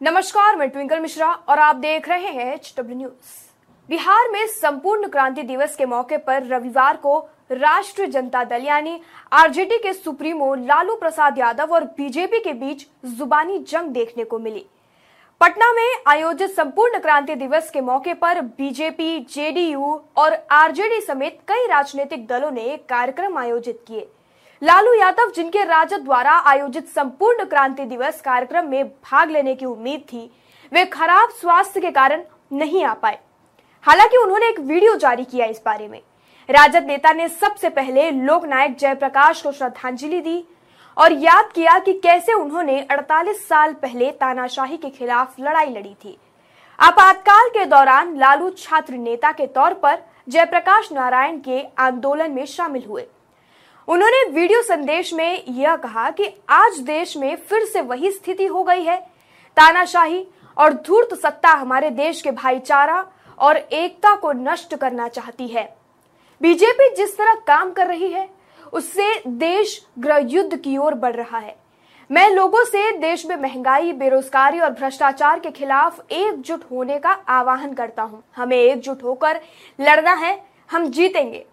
[0.00, 5.08] नमस्कार, मैं ट्विंकल मिश्रा और आप देख रहे हैं एच डब्ल्यू न्यूज़ बिहार में संपूर्ण
[5.08, 7.18] क्रांति दिवस के मौके पर रविवार को
[7.50, 9.00] राष्ट्रीय जनता दल यानी
[9.32, 14.64] आरजेडी के सुप्रीमो लालू प्रसाद यादव और बीजेपी के बीच जुबानी जंग देखने को मिली।
[15.40, 21.66] पटना में आयोजित संपूर्ण क्रांति दिवस के मौके पर बीजेपी जेडीयू और आरजेडी समेत कई
[21.68, 24.08] राजनीतिक दलों ने कार्यक्रम आयोजित किए।
[24.62, 30.00] लालू यादव, जिनके राजद द्वारा आयोजित संपूर्ण क्रांति दिवस कार्यक्रम में भाग लेने की उम्मीद
[30.02, 30.30] थी,
[30.72, 32.22] वे खराब स्वास्थ्य के कारण
[32.52, 33.18] नहीं आ पाए।
[33.84, 36.00] हालाँकि उन्होंने एक वीडियो जारी किया इस बारे में।
[36.48, 40.44] राजद नेता ने सबसे पहले लोकनायक जयप्रकाश को श्रद्धांजलि दी
[40.96, 46.16] और याद किया कि कैसे उन्होंने 48 साल पहले तानाशाही के खिलाफ लड़ाई लड़ी थी।
[46.78, 52.84] आपातकाल के दौरान लालू छात्र नेता के तौर पर जयप्रकाश नारायण के आंदोलन में शामिल
[52.84, 53.06] हुए।
[53.88, 58.62] उन्होंने वीडियो संदेश में यह कहा कि आज देश में फिर से वही स्थिति हो
[58.64, 58.96] गई है।
[59.56, 60.26] तानाशाही
[60.56, 63.04] और धूर्त सत्ता हमारे देश के भाईचारा
[63.38, 65.64] और एकता को नष्ट करना चाहती है।
[66.40, 68.28] बीजेपी जिस तरह काम कर रही है,
[68.72, 71.56] उससे देश गृह युद्ध की ओर बढ़ रहा है।
[72.10, 77.74] मैं लोगों से देश में महँगाई, बेरोजगारी और भ्रष्टाचार के खिलाफ एकजुट होने का आह्वान
[77.74, 79.40] करता हूँ। हमें एकजुट होकर
[79.80, 81.44] लड़ना है, हम जीतेंगे।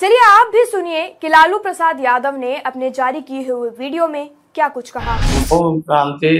[0.00, 4.30] चलिए आप भी सुनिए कि लालू प्रसाद यादव ने अपने जारी किए हुए वीडियो में
[4.54, 5.16] क्या कुछ कहा।
[5.50, 6.30] पूर्ण क्रांति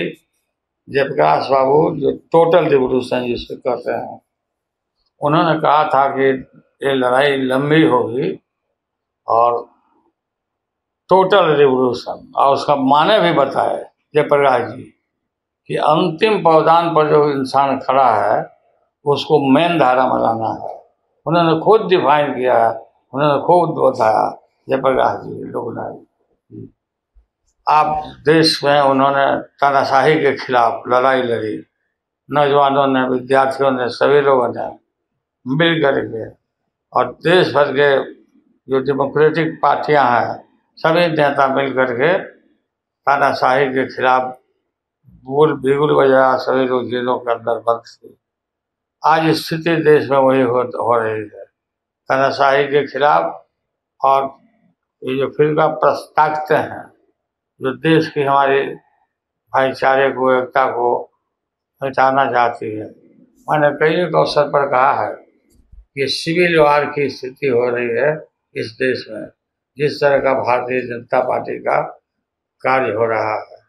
[0.88, 4.20] जयप्रकाश बाबू, जो टोटल रिवोल्यूशन जिसको कहते हैं,
[5.20, 6.30] उन्होंने कहा था कि
[6.86, 8.32] ये लड़ाई लंबी होगी
[9.28, 9.62] और
[11.10, 13.78] टोटल रिवोल्यूशन और उसका माने भी बताए
[14.14, 14.82] जयप्रकाश जी,
[15.70, 18.44] कि अंतिम पौधान पर जो इंसान खड़ा है,
[19.04, 20.78] उसको मेन धारा में लाना है।
[21.26, 22.78] उन्होंने खुद डिफाइन किया है
[23.12, 24.28] उन्होंने खुद बताया
[24.68, 26.04] जयप्रकाश जी लोकनायक
[26.50, 26.72] जी।
[27.66, 29.26] आप देश में उन्होंने
[29.60, 31.56] तानाशाही के खिलाफ लड़ाई लड़ी।
[32.28, 34.66] नौजवानों ने विद्यार्थियों ने सभी लोगों ने
[35.46, 36.28] मिल करके
[36.92, 37.90] और देश भर के
[38.68, 40.36] जो डेमोक्रेटिक पार्टियाँ हैं
[40.78, 42.12] सभी नेता मिल करके
[43.06, 44.36] तानाशाही के खिलाफ
[45.24, 48.14] भूल बिगुल बजाया सभी लोग जेलों के अंदर बंद थे।
[49.02, 51.49] आज स्थिति देश में वही हो, हो रही है।
[52.10, 53.46] तानाशाही के खिलाफ
[54.04, 54.36] और
[55.02, 56.84] ये जो फिरका प्रस्तावते हैं,
[57.62, 58.74] जो देश की हमारी
[59.54, 61.12] भाईचारे को, एकता को
[61.82, 62.86] मिटाना चाहती है।
[63.50, 65.14] मैंने कई एक अवसर पर कहा है
[65.94, 69.28] कि सिविल वार की स्थिति हो रही है इस देश में,
[69.76, 71.82] जिस तरह का भारतीय जनता पार्टी का
[72.60, 73.62] कार्य हो रहा है।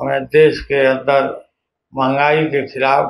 [0.00, 1.50] हमें देश के अंदर
[1.94, 3.04] महँगाई के खिलाफ,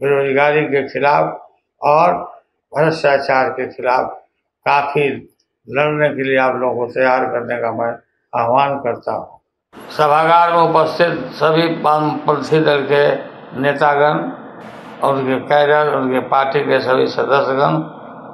[0.00, 2.37] बेरोजगारी के खिलाफ और
[2.72, 4.10] भ्रष्टाचार के खिलाफ
[4.66, 5.08] काफ़ी
[5.68, 7.90] लड़ने के लिए आप लोगों को तैयार करने का मैं
[8.32, 9.40] आह्वान करता हूँ।
[9.96, 13.04] सभागार में उपस्थित सभी वामपंथी दल के
[13.60, 14.20] नेतागण
[15.02, 17.80] और उनके कैडर, उनके पार्टी के सभी सदस्यगण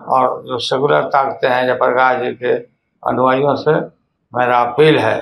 [0.08, 2.54] और जो सेकुलर ताकते हैं जयप्रकाश जी के
[3.02, 3.74] अनुयायियों से
[4.32, 5.18] मेरा अपील है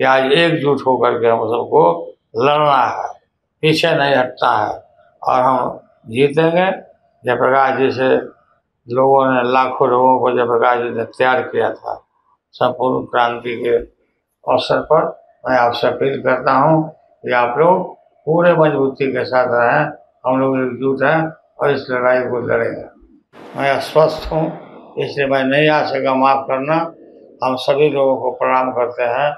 [0.00, 1.82] कि आज एकजुट होकर के हम सबको
[2.36, 3.08] लड़ना है,
[3.62, 4.78] पीछे नहीं हटना है
[5.22, 6.70] और हम जीतेंगे।
[7.24, 8.16] जयप्रकाश जी से
[8.88, 11.94] लोगों ने लाखों लोगों को जयप्रकाश जी ने तैयार किया था,
[12.54, 13.76] संपूर्ण क्रांति के
[14.44, 15.04] अवसर पर
[15.44, 16.88] मैं आपसे अपील करता हूँ
[17.24, 17.92] कि आप लोग
[18.26, 19.84] पूरे मजबूती के साथ रहें,
[20.26, 21.20] हम लोग एकजुट हैं
[21.60, 22.84] और इस लड़ाई को लड़ेंगे।
[23.56, 24.44] मैं अस्वस्थ हूँ,
[24.98, 26.76] इसलिए मैं नहीं आ सका माफ़ करना,
[27.44, 29.30] हम सभी लोगों को प्रणाम करते हैं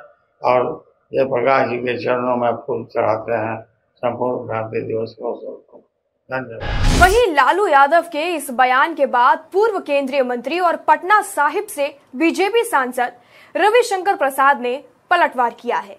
[0.42, 3.60] और ये प्रकाश जी के चरणों में फूल चढ़ाते हैं।
[4.02, 5.73] संपूर्ण क्रांति दिवस के अवसर। पर
[6.30, 11.88] वहीं लालू यादव के इस बयान के बाद पूर्व केंद्रीय मंत्री और पटना साहिब से
[12.16, 13.12] बीजेपी सांसद
[13.56, 14.76] रविशंकर प्रसाद ने
[15.10, 15.98] पलटवार किया है।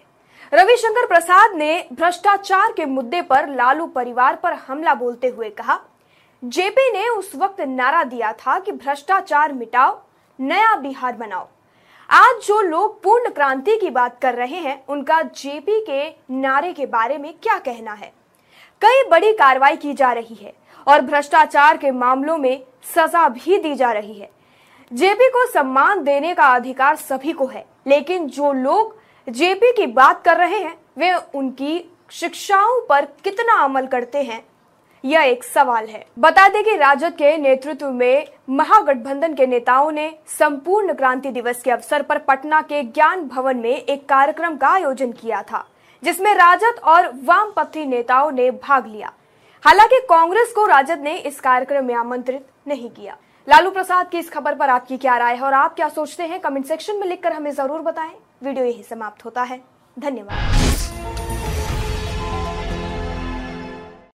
[0.53, 5.79] रविशंकर प्रसाद ने भ्रष्टाचार के मुद्दे पर लालू परिवार पर हमला बोलते हुए कहा,
[6.43, 9.97] जेपी ने उस वक्त नारा दिया था कि भ्रष्टाचार मिटाओ,
[10.39, 11.47] नया बिहार बनाओ।
[12.09, 16.85] आज जो लोग पूर्ण क्रांति की बात कर रहे हैं, उनका जेपी के नारे के
[16.85, 18.13] बारे में क्या कहना है?
[18.81, 20.53] कई बड़ी कार्रवाई की जा रही है
[20.87, 22.63] और भ्रष्टाचार के मामलों में
[22.95, 24.29] सजा भी दी जा रही है।
[24.91, 28.95] जेपी को सम्मान देने का अधिकार सभी को है, लेकिन जो लोग
[29.27, 34.43] जेपी की बात कर रहे हैं, वे उनकी शिक्षाओं पर कितना अमल करते हैं,
[35.03, 40.09] यह एक सवाल है। बता दें कि राजद के नेतृत्व में महागठबंधन के नेताओं ने
[40.29, 45.11] संपूर्ण क्रांति दिवस के अवसर पर पटना के ज्ञान भवन में एक कार्यक्रम का आयोजन
[45.11, 45.65] किया था।
[46.03, 49.11] जिसमें राजद और वामपंथी नेताओं ने भाग लिया।
[49.63, 54.29] हालाँकि कांग्रेस को राजद ने इस कार्यक्रम में आमंत्रित नहीं किया। लालू प्रसाद की इस
[54.29, 56.39] खबर पर आपकी क्या राय है और आप क्या सोचते हैं?
[56.39, 59.61] कमेंट सेक्शन में लिखकर हमें ज़रूर बताएँ। वीडियो यही समाप्त होता है।
[59.97, 60.74] धन्यवाद।